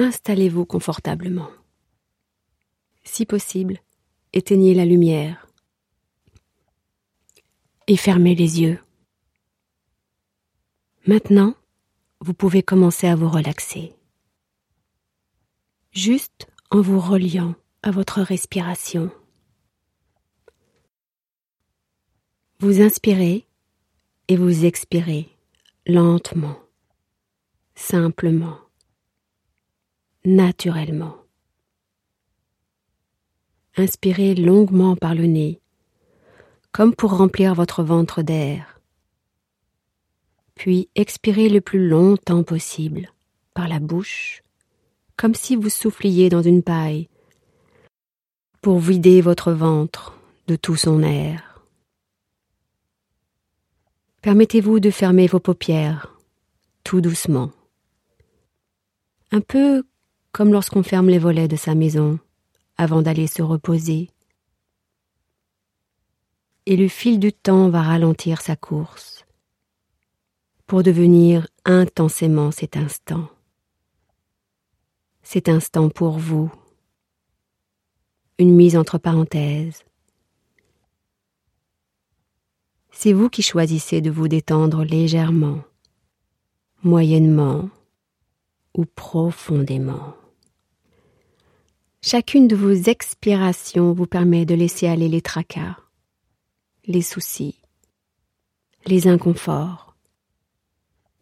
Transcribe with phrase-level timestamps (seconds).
[0.00, 1.48] installez-vous confortablement.
[3.04, 3.80] Si possible,
[4.32, 5.46] éteignez la lumière
[7.86, 8.78] et fermez les yeux.
[11.06, 11.54] Maintenant,
[12.20, 13.94] vous pouvez commencer à vous relaxer.
[15.92, 19.10] Juste en vous reliant à votre respiration.
[22.60, 23.46] Vous inspirez
[24.28, 25.28] et vous expirez
[25.86, 26.58] lentement,
[27.74, 28.58] simplement,
[30.24, 31.16] naturellement.
[33.76, 35.60] Inspirez longuement par le nez,
[36.72, 38.80] comme pour remplir votre ventre d'air.
[40.54, 43.12] Puis expirez le plus longtemps possible
[43.54, 44.42] par la bouche,
[45.16, 47.08] comme si vous souffliez dans une paille,
[48.60, 51.64] pour vider votre ventre de tout son air.
[54.20, 56.14] Permettez-vous de fermer vos paupières,
[56.84, 57.52] tout doucement.
[59.32, 59.84] Un peu
[60.32, 62.18] comme lorsqu'on ferme les volets de sa maison
[62.76, 64.10] avant d'aller se reposer.
[66.66, 69.24] Et le fil du temps va ralentir sa course
[70.66, 73.28] pour devenir intensément cet instant.
[75.22, 76.50] Cet instant pour vous.
[78.38, 79.84] Une mise entre parenthèses
[82.92, 85.64] C'est vous qui choisissez de vous détendre légèrement,
[86.82, 87.68] moyennement
[88.74, 90.19] ou profondément.
[92.02, 95.76] Chacune de vos expirations vous permet de laisser aller les tracas,
[96.86, 97.60] les soucis,
[98.86, 99.94] les inconforts,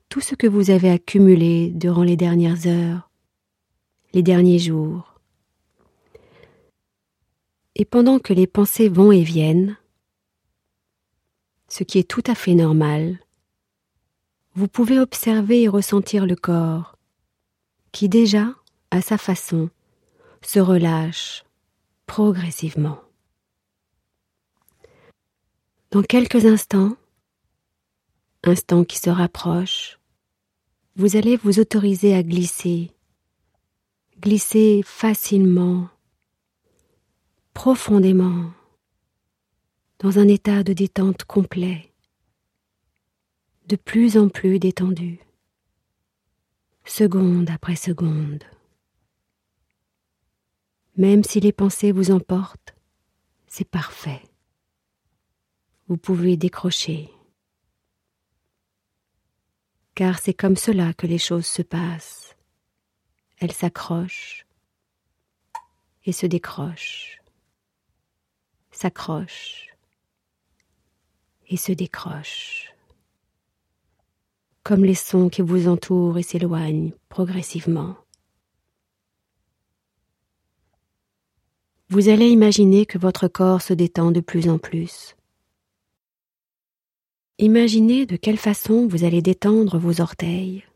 [0.09, 3.11] tout ce que vous avez accumulé durant les dernières heures,
[4.15, 5.21] les derniers jours.
[7.75, 9.77] Et pendant que les pensées vont et viennent,
[11.67, 13.19] ce qui est tout à fait normal,
[14.55, 16.97] vous pouvez observer et ressentir le corps,
[17.91, 18.55] qui déjà,
[18.93, 19.71] à sa façon,
[20.43, 21.45] se relâche
[22.07, 22.99] progressivement.
[25.91, 26.97] Dans quelques instants,
[28.45, 29.99] instants qui se rapprochent,
[30.97, 32.91] vous allez vous autoriser à glisser,
[34.21, 35.89] glisser facilement,
[37.55, 38.51] profondément
[40.01, 41.93] dans un état de détente complet,
[43.67, 45.21] de plus en plus détendu,
[46.85, 48.45] seconde après seconde.
[50.99, 52.75] Même si les pensées vous emportent,
[53.47, 54.21] c'est parfait.
[55.87, 57.09] Vous pouvez décrocher.
[59.95, 62.37] Car c'est comme cela que les choses se passent.
[63.39, 64.45] Elles s'accrochent
[66.05, 67.23] et se décrochent,
[68.73, 69.69] s'accrochent
[71.47, 72.75] et se décroche,
[74.65, 77.97] comme les sons qui vous entourent et s'éloignent progressivement.
[81.91, 85.17] Vous allez imaginer que votre corps se détend de plus en plus.
[87.39, 90.67] Imaginez de quelle façon vous allez détendre vos orteils.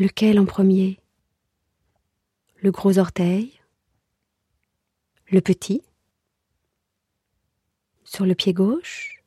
[0.00, 0.98] Lequel en premier?
[2.56, 3.52] Le gros orteil?
[5.30, 5.82] Le petit?
[8.02, 9.22] Sur le pied gauche,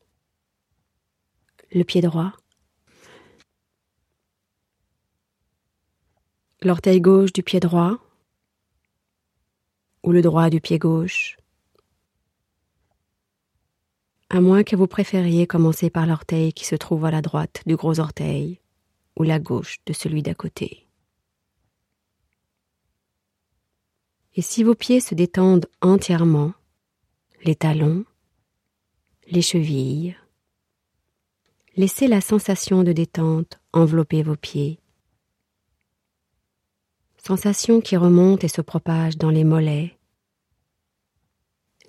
[1.71, 2.33] le pied droit,
[6.61, 8.04] l'orteil gauche du pied droit?
[10.05, 11.35] Ou le droit du pied gauche,
[14.29, 17.75] à moins que vous préfériez commencer par l'orteil qui se trouve à la droite du
[17.75, 18.59] gros orteil
[19.17, 20.87] ou la gauche de celui d'à côté.
[24.35, 26.53] Et si vos pieds se détendent entièrement,
[27.43, 28.05] les talons,
[29.27, 30.15] les chevilles.
[31.77, 34.79] Laissez la sensation de détente envelopper vos pieds.
[37.17, 39.94] Sensation qui remonte et se propage dans les mollets,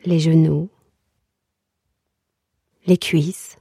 [0.06, 0.70] les genoux,
[2.86, 3.58] les cuisses.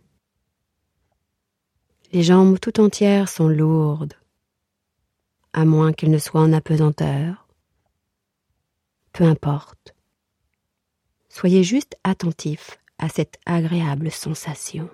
[2.11, 4.13] Les jambes tout entières sont lourdes,
[5.53, 7.47] à moins qu'elles ne soient en apesanteur.
[9.11, 9.95] Peu importe.
[11.29, 14.87] Soyez juste attentif à cette agréable sensation.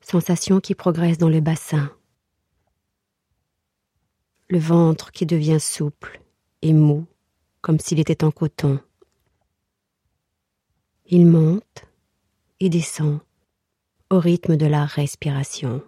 [0.00, 1.94] Sensation qui progresse dans le bassin,
[4.48, 6.20] le ventre qui devient souple
[6.62, 7.06] et mou
[7.60, 8.80] comme s'il était en coton.
[11.06, 11.84] Il monte
[12.60, 13.20] et descend
[14.10, 15.82] au rythme de la respiration,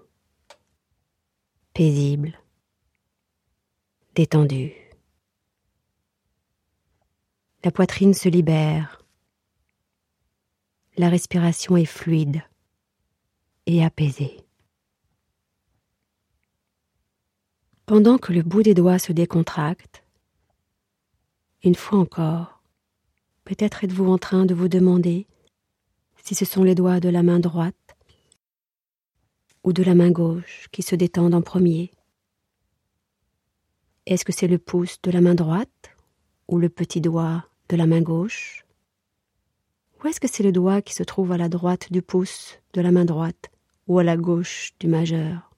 [1.75, 2.39] paisible,
[4.15, 4.73] détendu.
[7.65, 9.05] La poitrine se libère.
[10.97, 12.43] La respiration est fluide
[13.67, 14.45] et apaisée.
[17.87, 20.05] Pendant que le bout des doigts se décontracte,
[21.63, 22.63] une fois encore,
[23.45, 25.27] peut-être êtes-vous en train de vous demander
[26.23, 27.75] si ce sont les doigts de la main droite
[29.63, 31.91] ou de la main gauche qui se détendent en premier.
[34.07, 35.91] Est-ce que c'est le pouce de la main droite
[36.49, 38.65] ou le petit doigt de la main gauche?
[40.03, 42.81] Ou est-ce que c'est le doigt qui se trouve à la droite du pouce de
[42.81, 43.51] la main droite
[43.87, 45.51] ou à la gauche du majeur?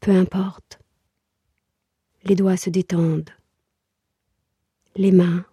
[0.00, 0.83] Peu importe.
[2.26, 3.30] Les doigts se détendent.
[4.96, 5.44] Les mains,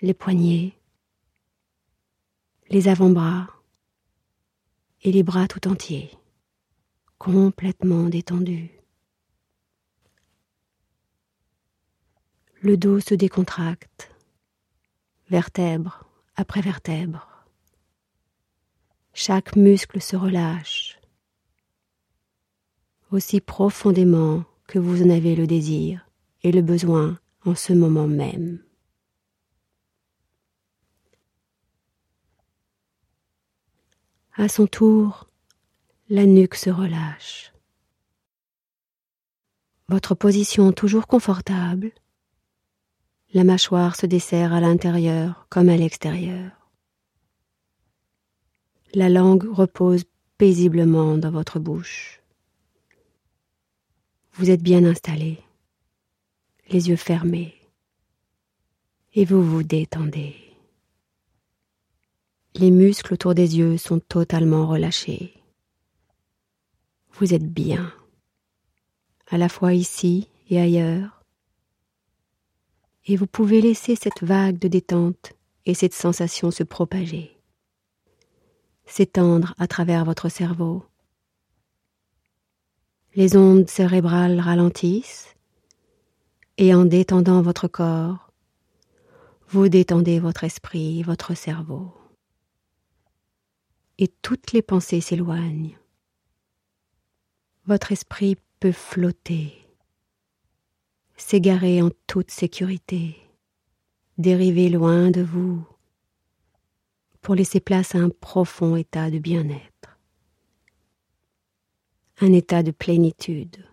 [0.00, 0.74] les poignets,
[2.70, 3.46] les avant-bras
[5.02, 6.10] et les bras tout entiers,
[7.18, 8.70] complètement détendus.
[12.62, 14.10] Le dos se décontracte,
[15.28, 16.04] vertèbre
[16.36, 17.44] après vertèbre.
[19.12, 20.98] Chaque muscle se relâche,
[23.10, 26.08] aussi profondément que vous en avez le désir
[26.44, 28.62] et le besoin en ce moment même.
[34.34, 35.28] À son tour,
[36.08, 37.52] la nuque se relâche.
[39.88, 41.90] Votre position toujours confortable
[43.34, 46.50] la mâchoire se desserre à l'intérieur comme à l'extérieur.
[48.94, 50.04] La langue repose
[50.38, 52.17] paisiblement dans votre bouche.
[54.38, 55.42] Vous êtes bien installé,
[56.70, 57.56] les yeux fermés,
[59.14, 60.36] et vous vous détendez.
[62.54, 65.34] Les muscles autour des yeux sont totalement relâchés.
[67.14, 67.92] Vous êtes bien,
[69.26, 71.24] à la fois ici et ailleurs,
[73.06, 75.32] et vous pouvez laisser cette vague de détente
[75.66, 77.36] et cette sensation se propager,
[78.86, 80.87] s'étendre à travers votre cerveau.
[83.18, 85.34] Les ondes cérébrales ralentissent
[86.56, 88.30] et en détendant votre corps,
[89.48, 91.92] vous détendez votre esprit, votre cerveau.
[93.98, 95.76] Et toutes les pensées s'éloignent.
[97.66, 99.66] Votre esprit peut flotter
[101.16, 103.16] s'égarer en toute sécurité,
[104.16, 105.66] dériver loin de vous,
[107.20, 109.77] pour laisser place à un profond état de bien-être,
[112.20, 113.64] un état de plénitude,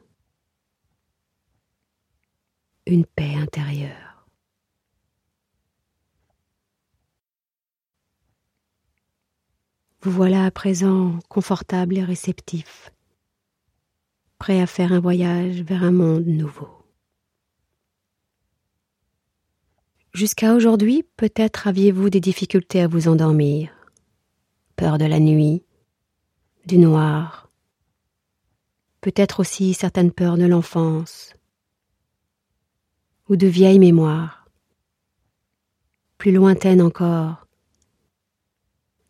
[2.85, 4.27] une paix intérieure.
[10.01, 12.91] Vous voilà à présent confortable et réceptif,
[14.37, 16.69] prêt à faire un voyage vers un monde nouveau.
[20.13, 23.71] Jusqu'à aujourd'hui, peut-être aviez-vous des difficultés à vous endormir.
[24.75, 25.63] Peur de la nuit,
[26.67, 27.44] du noir,
[29.05, 31.35] peut-être aussi certaines peurs de l'enfance,
[33.29, 34.49] ou de vieilles mémoires,
[36.17, 37.45] plus lointaines encore,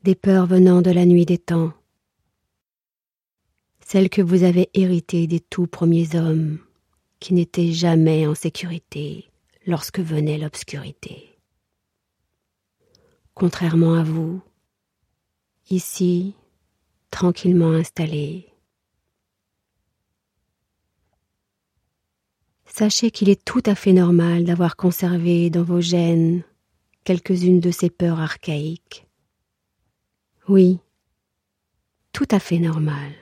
[0.03, 1.71] des peurs venant de la nuit des temps,
[3.79, 6.59] celles que vous avez héritées des tout premiers hommes
[7.21, 9.31] qui n'étaient jamais en sécurité
[9.65, 11.39] lorsque venait l'obscurité.
[13.33, 14.41] Contrairement à vous,
[15.69, 16.35] ici,
[17.11, 18.54] tranquillement installé,
[22.75, 26.43] sachez qu'il est tout à fait normal d'avoir conservé dans vos gènes
[27.05, 29.07] quelques-unes de ces peurs archaïques.
[30.49, 30.79] Oui,
[32.11, 33.13] tout à fait normal.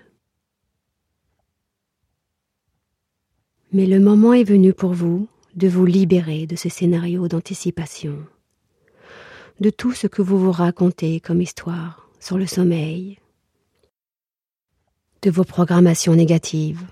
[3.72, 8.26] Mais le moment est venu pour vous de vous libérer de ce scénario d'anticipation,
[9.60, 13.20] de tout ce que vous vous racontez comme histoire sur le sommeil,
[15.22, 16.84] de vos programmations négatives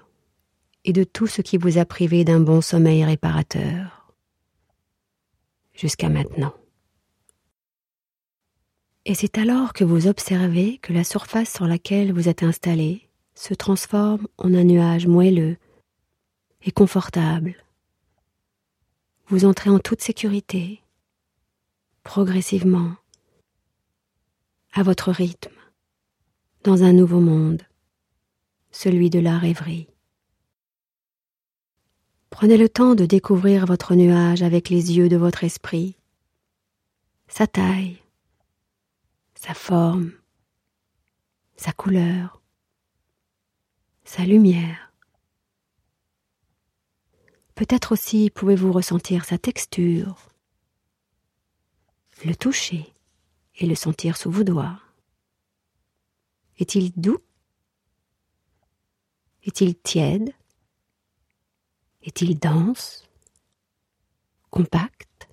[0.85, 4.13] et de tout ce qui vous a privé d'un bon sommeil réparateur
[5.73, 6.53] jusqu'à maintenant.
[9.05, 13.53] Et c'est alors que vous observez que la surface sur laquelle vous êtes installé se
[13.53, 15.57] transforme en un nuage moelleux
[16.63, 17.55] et confortable
[19.27, 20.81] vous entrez en toute sécurité,
[22.03, 22.91] progressivement,
[24.73, 25.55] à votre rythme,
[26.63, 27.63] dans un nouveau monde,
[28.71, 29.87] celui de la rêverie.
[32.31, 35.95] Prenez le temps de découvrir votre nuage avec les yeux de votre esprit,
[37.27, 38.01] sa taille,
[39.35, 40.13] sa forme,
[41.55, 42.41] sa couleur,
[44.05, 44.91] sa lumière.
[47.53, 50.29] Peut-être aussi pouvez-vous ressentir sa texture,
[52.25, 52.91] le toucher
[53.55, 54.79] et le sentir sous vos doigts.
[56.57, 57.19] Est-il doux?
[59.43, 60.33] Est-il tiède?
[62.03, 63.07] Est-il dense
[64.49, 65.29] Compact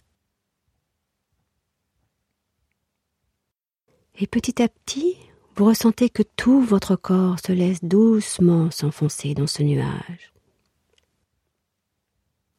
[4.17, 5.17] Et petit à petit,
[5.57, 10.33] vous ressentez que tout votre corps se laisse doucement s'enfoncer dans ce nuage,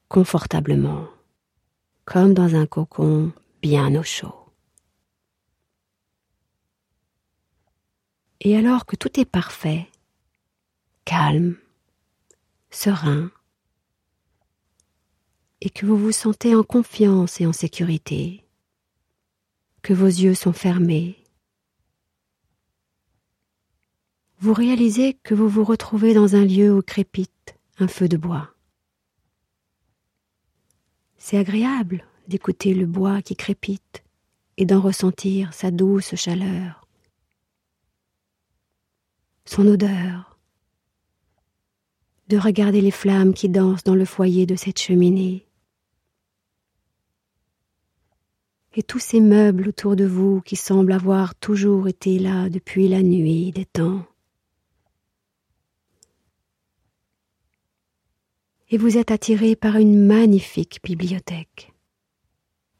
[0.07, 1.07] confortablement,
[2.05, 4.35] comme dans un cocon bien au chaud.
[8.41, 9.87] Et alors que tout est parfait,
[11.05, 11.57] calme,
[12.69, 13.31] serein,
[15.61, 18.45] et que vous vous sentez en confiance et en sécurité,
[19.81, 21.19] que vos yeux sont fermés,
[24.39, 28.53] vous réalisez que vous vous retrouvez dans un lieu où crépite un feu de bois.
[31.17, 34.03] C'est agréable d'écouter le bois qui crépite
[34.55, 36.87] et d'en ressentir sa douce chaleur,
[39.43, 40.37] son odeur,
[42.29, 45.48] de regarder les flammes qui dansent dans le foyer de cette cheminée,
[48.83, 53.51] tous ces meubles autour de vous qui semblent avoir toujours été là depuis la nuit
[53.51, 54.05] des temps.
[58.69, 61.73] et vous êtes attiré par une magnifique bibliothèque,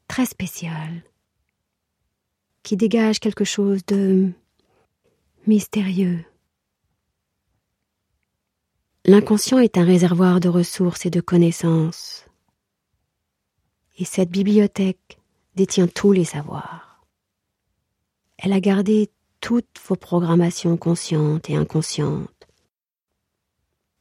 [0.06, 1.02] très spéciale,
[2.62, 4.30] qui dégage quelque chose de
[5.46, 6.24] mystérieux.
[9.04, 12.26] L'inconscient est un réservoir de ressources et de connaissances,
[13.98, 15.19] et cette bibliothèque
[15.60, 17.04] détient tous les savoirs.
[18.38, 22.40] Elle a gardé toutes vos programmations conscientes et inconscientes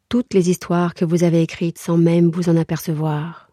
[0.10, 3.52] toutes les histoires que vous avez écrites sans même vous en apercevoir.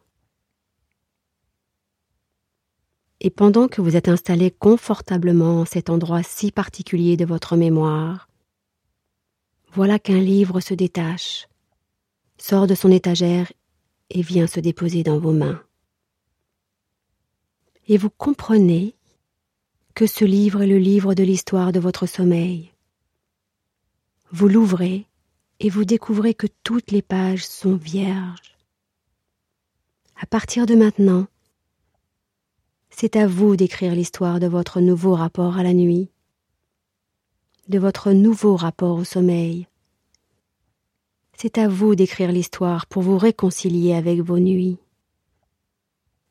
[3.21, 8.29] Et pendant que vous êtes installé confortablement en cet endroit si particulier de votre mémoire,
[9.73, 11.47] voilà qu'un livre se détache,
[12.39, 13.53] sort de son étagère
[14.09, 15.66] et vient se déposer dans vos mains.
[17.89, 18.95] Et vous comprenez
[19.95, 22.73] que ce livre est le livre de l'histoire de votre sommeil.
[24.31, 25.07] Vous l'ouvrez
[25.61, 28.57] et vous découvrez que toutes les pages sont vierges.
[30.21, 31.27] À partir de maintenant,
[32.91, 36.09] c'est à vous d'écrire l'histoire de votre nouveau rapport à la nuit,
[37.69, 39.67] de votre nouveau rapport au sommeil.
[41.35, 44.79] C'est à vous d'écrire l'histoire pour vous réconcilier avec vos nuits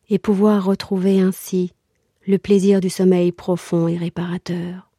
[0.09, 1.71] et pouvoir retrouver ainsi
[2.27, 4.89] le plaisir du sommeil profond et réparateur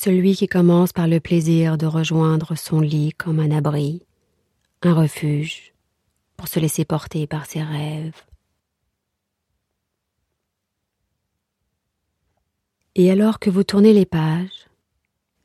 [0.00, 4.06] celui qui commence par le plaisir de rejoindre son lit comme un abri,
[4.82, 5.74] un refuge,
[6.36, 8.24] pour se laisser porter par ses rêves.
[12.94, 14.68] Et alors que vous tournez les pages,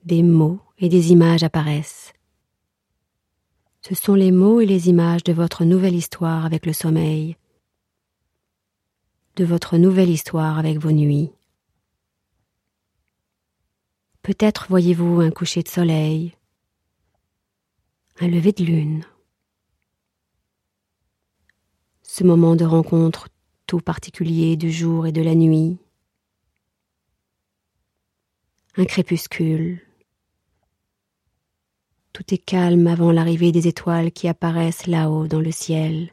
[0.05, 2.13] des mots et des images apparaissent.
[3.81, 7.37] Ce sont les mots et les images de votre nouvelle histoire avec le sommeil,
[9.35, 11.31] de votre nouvelle histoire avec vos nuits.
[14.21, 16.35] Peut-être voyez-vous un coucher de soleil,
[18.19, 19.03] un lever de lune.
[22.03, 23.27] Ce moment de rencontre
[23.65, 25.79] tout particulier du jour et de la nuit.
[28.77, 29.81] Un crépuscule.
[32.13, 36.12] Tout est calme avant l'arrivée des étoiles qui apparaissent là-haut dans le ciel.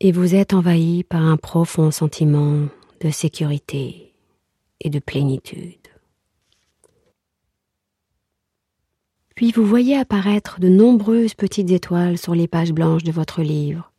[0.00, 2.68] Et vous êtes envahi par un profond sentiment
[3.00, 4.12] de sécurité
[4.80, 5.88] et de plénitude.
[9.34, 13.92] Puis vous voyez apparaître de nombreuses petites étoiles sur les pages blanches de votre livre.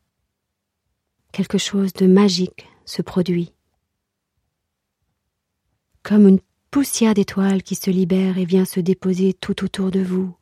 [1.32, 3.54] Quelque chose de magique se produit.
[6.04, 6.39] Comme une
[6.70, 10.36] poussière d'étoiles qui se libère et vient se déposer tout autour de vous,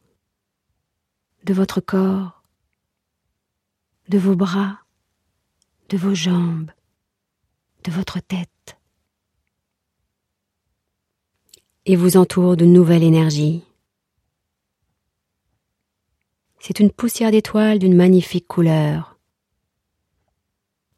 [1.46, 2.44] de votre corps,
[4.10, 4.85] de vos bras,
[5.90, 6.72] de vos jambes,
[7.84, 8.78] de votre tête
[11.86, 13.64] et vous entoure de nouvelles énergies.
[16.60, 19.20] C'est une poussière d'étoiles d'une magnifique couleur.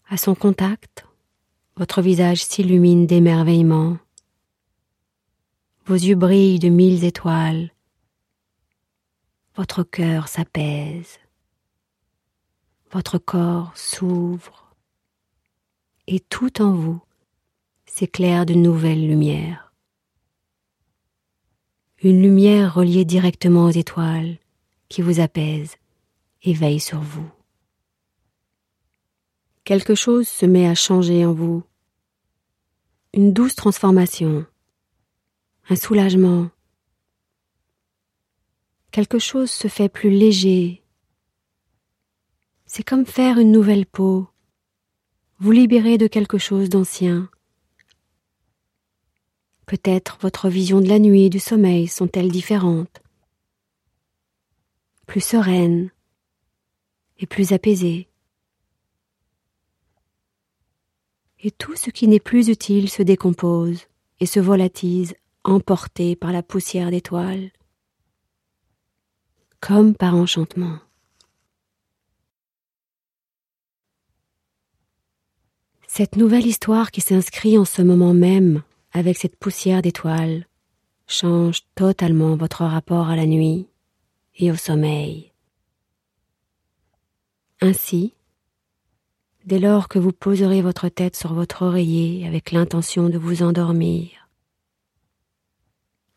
[0.10, 1.06] À son contact,
[1.75, 3.98] votre visage s'illumine d'émerveillement.
[5.86, 7.72] Vos yeux brillent de mille étoiles.
[9.56, 11.20] Votre cœur s'apaise.
[12.91, 14.67] Votre corps s'ouvre.
[16.08, 17.02] Et tout en vous
[17.86, 19.68] s'éclaire de nouvelles lumières
[22.04, 24.38] une lumière reliée directement aux étoiles
[24.88, 25.76] qui vous apaise
[26.44, 27.30] et veille sur vous.
[29.64, 31.64] Quelque chose se met à changer en vous,
[33.14, 34.46] une douce transformation,
[35.70, 36.50] un soulagement,
[38.92, 40.84] quelque chose se fait plus léger.
[42.66, 44.28] C'est comme faire une nouvelle peau,
[45.39, 47.29] vous libérer de quelque chose d'ancien.
[49.67, 53.01] Peut-être votre vision de la nuit et du sommeil sont-elles différentes,
[55.06, 55.91] plus sereines
[57.20, 58.10] et plus apaisées.
[61.39, 63.86] Et tout ce qui n'est plus utile se décompose
[64.20, 67.51] et se volatise, emporté par la poussière d'étoiles,
[69.60, 70.79] comme par enchantement.
[75.88, 80.46] Cette nouvelle histoire qui s'inscrit en ce moment même avec cette poussière d'étoiles
[81.08, 83.67] change totalement votre rapport à la nuit
[84.36, 85.32] et au sommeil.
[87.62, 88.13] Ainsi,
[89.46, 94.29] dès lors que vous poserez votre tête sur votre oreiller avec l'intention de vous endormir,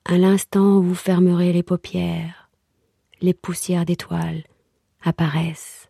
[0.04, 2.50] à l'instant où vous fermerez les paupières,
[3.20, 4.42] les poussières d'étoiles
[5.02, 5.88] apparaissent,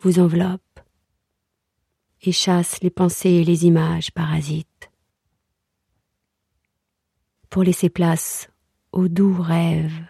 [0.00, 0.60] vous enveloppent,
[2.22, 4.90] et chasse les pensées et les images parasites.
[7.50, 8.50] Pour laisser place
[8.92, 10.04] aux doux rêves,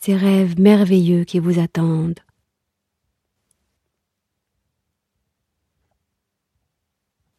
[0.00, 2.20] ces rêves merveilleux qui vous attendent.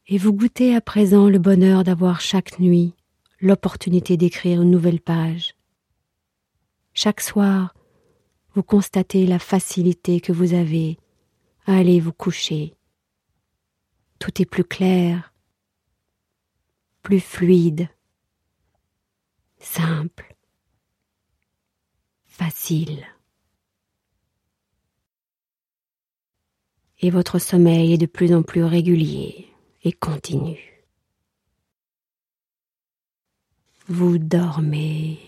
[0.07, 2.93] Et vous goûtez à présent le bonheur d'avoir chaque nuit
[3.41, 5.55] l'opportunité d'écrire une nouvelle page.
[6.93, 7.75] Chaque soir,
[8.53, 10.97] vous constatez la facilité que vous avez
[11.65, 12.74] à aller vous coucher
[14.25, 15.31] tout est plus clair,
[17.03, 17.89] plus fluide,
[19.59, 20.35] simple,
[22.25, 23.05] facile.
[27.01, 29.53] Et votre sommeil est de plus en plus régulier
[29.83, 30.83] et continu.
[33.87, 35.19] Vous dormez.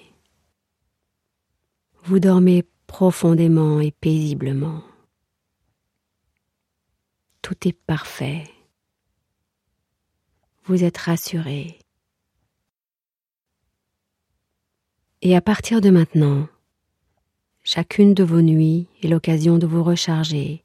[2.01, 4.81] Vous dormez profondément et paisiblement.
[7.43, 8.57] Tout est parfait
[10.67, 11.80] vous êtes rassuré.
[15.21, 16.47] Et à partir de maintenant,
[17.63, 20.63] chacune de vos nuits est l'occasion de vous recharger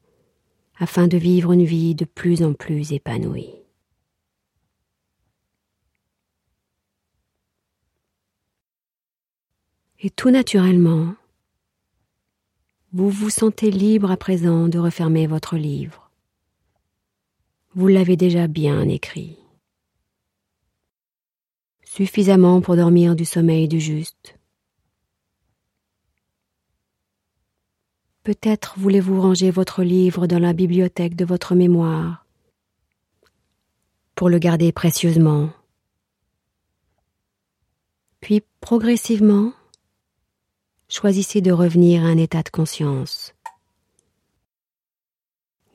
[0.77, 3.53] afin de vivre une vie de plus en plus épanouie.
[9.99, 11.15] Et tout naturellement,
[12.91, 16.11] vous vous sentez libre à présent de refermer votre livre.
[17.73, 19.37] Vous l'avez déjà bien écrit
[21.95, 24.35] suffisamment pour dormir du sommeil du juste.
[28.23, 32.25] Peut-être voulez-vous ranger votre livre dans la bibliothèque de votre mémoire
[34.15, 35.51] pour le garder précieusement.
[38.21, 39.53] Puis progressivement,
[40.89, 43.35] choisissez de revenir à un état de conscience.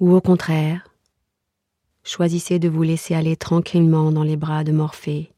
[0.00, 0.92] Ou au contraire,
[2.02, 5.32] choisissez de vous laisser aller tranquillement dans les bras de Morphée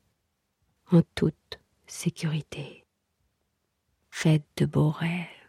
[0.92, 2.84] en toute sécurité.
[4.10, 5.39] Faites de beaux rêves.